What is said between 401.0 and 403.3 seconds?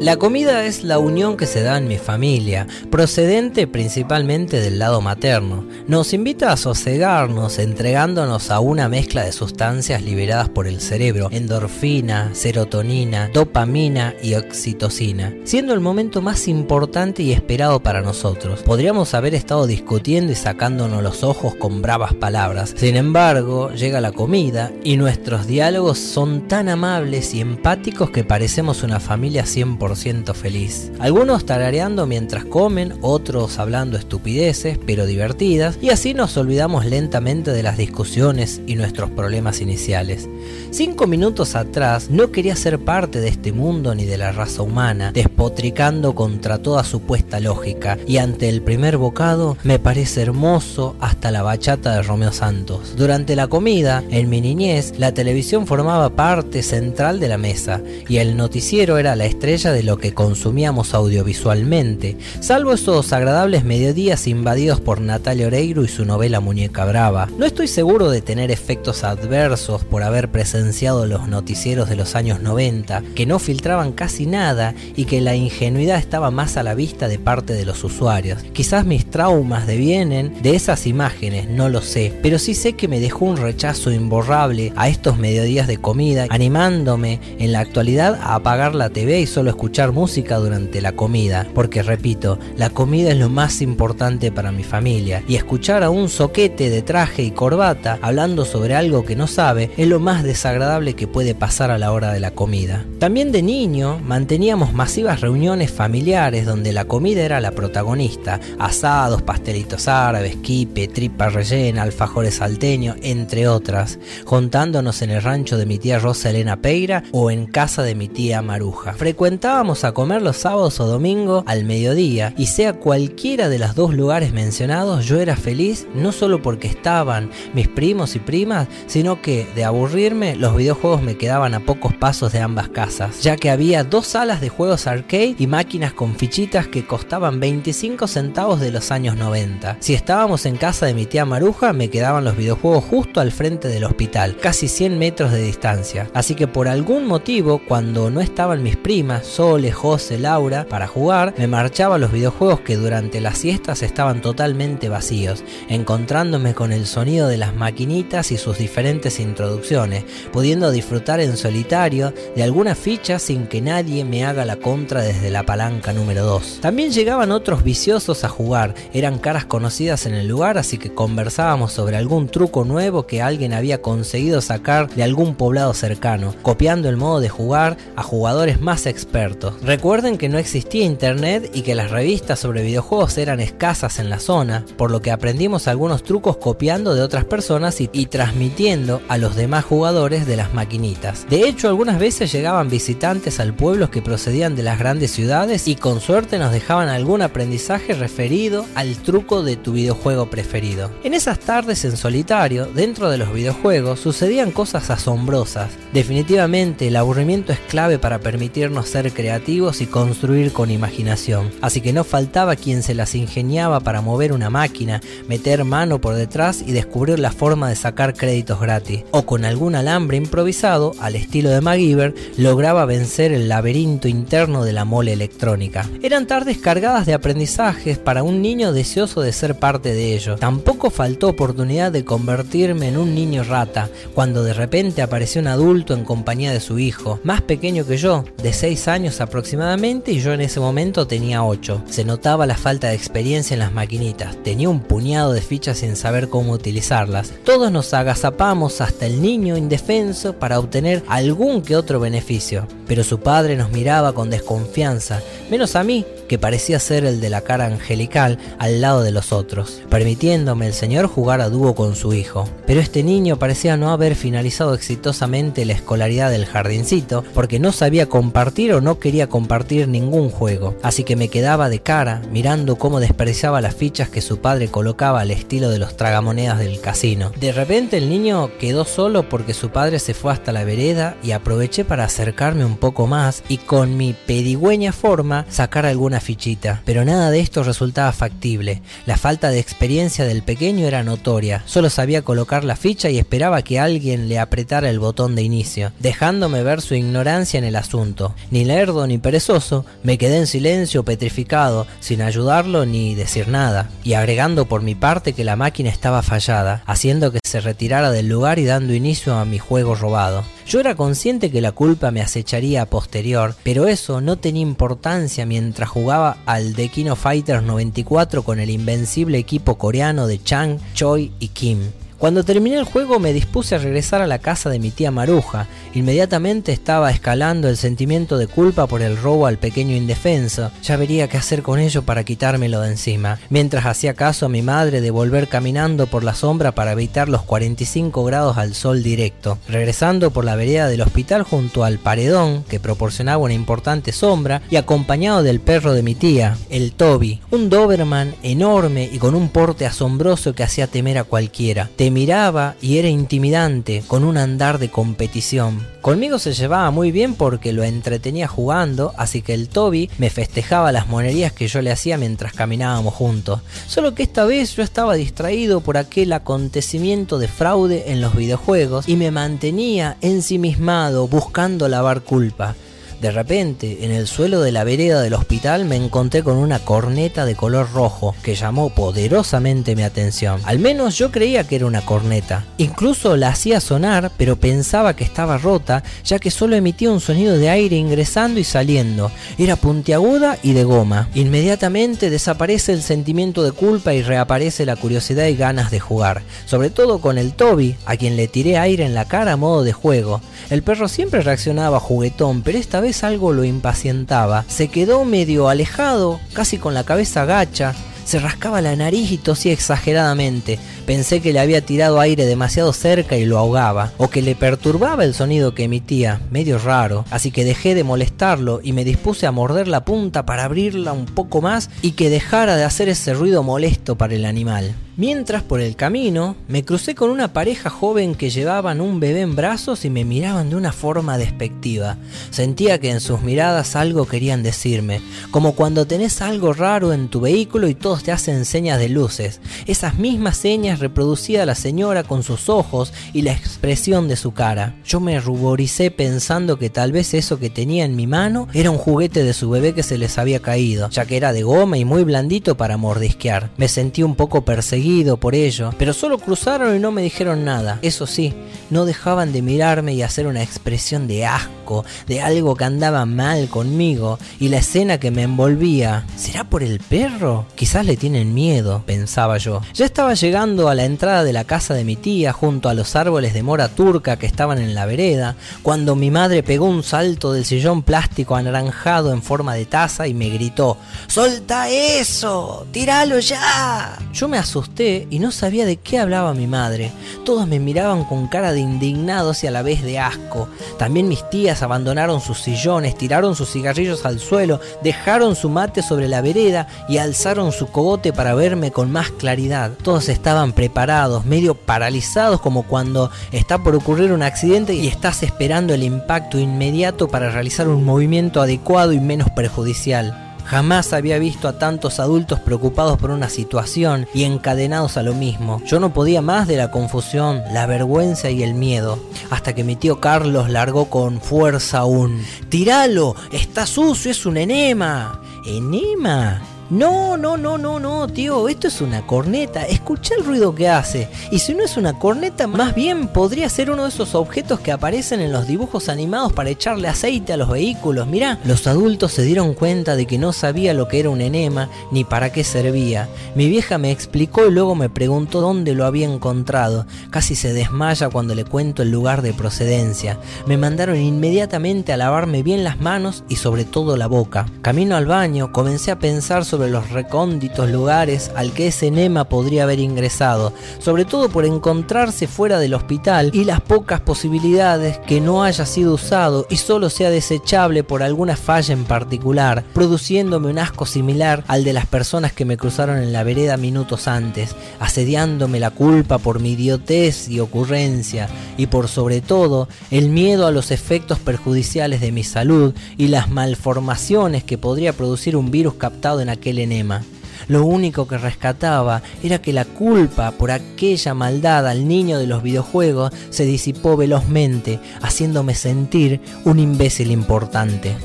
siempre reaccionaba juguetón, pero esta vez